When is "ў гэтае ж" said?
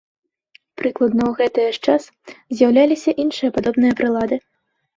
1.27-1.85